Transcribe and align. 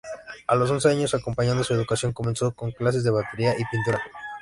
A 0.47 0.55
los 0.55 0.71
once 0.71 0.89
años, 0.89 1.13
acompañando 1.13 1.63
su 1.63 1.75
educación, 1.75 2.11
comenzó 2.11 2.55
con 2.55 2.71
clases 2.71 3.03
de 3.03 3.11
batería 3.11 3.53
y 3.55 3.63
pintura. 3.65 4.01